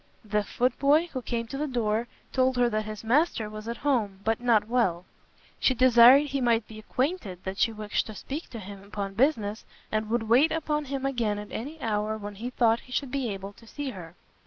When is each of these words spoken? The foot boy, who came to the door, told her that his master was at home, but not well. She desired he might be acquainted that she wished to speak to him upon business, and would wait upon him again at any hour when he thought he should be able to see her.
The 0.25 0.43
foot 0.43 0.79
boy, 0.79 1.09
who 1.13 1.21
came 1.21 1.45
to 1.45 1.59
the 1.59 1.67
door, 1.67 2.07
told 2.33 2.57
her 2.57 2.69
that 2.71 2.85
his 2.85 3.03
master 3.03 3.51
was 3.51 3.67
at 3.67 3.77
home, 3.85 4.21
but 4.23 4.39
not 4.41 4.67
well. 4.67 5.05
She 5.59 5.75
desired 5.75 6.23
he 6.29 6.41
might 6.41 6.67
be 6.67 6.79
acquainted 6.79 7.43
that 7.43 7.59
she 7.59 7.71
wished 7.71 8.07
to 8.07 8.15
speak 8.15 8.49
to 8.49 8.57
him 8.59 8.83
upon 8.83 9.13
business, 9.13 9.63
and 9.91 10.09
would 10.09 10.23
wait 10.23 10.51
upon 10.51 10.85
him 10.85 11.05
again 11.05 11.37
at 11.37 11.51
any 11.51 11.79
hour 11.83 12.17
when 12.17 12.33
he 12.33 12.49
thought 12.49 12.79
he 12.79 12.91
should 12.91 13.11
be 13.11 13.29
able 13.29 13.53
to 13.53 13.67
see 13.67 13.91
her. 13.91 14.15